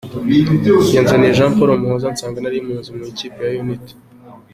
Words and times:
Yanzaniye 0.95 1.35
Jean 1.37 1.51
Paul 1.57 1.71
Muhoza 1.81 2.13
nsanga 2.13 2.37
nari 2.41 2.57
muzi 2.67 2.89
mu 2.97 3.03
ikipe 3.11 3.39
ya 3.45 3.53
Unity. 3.63 3.93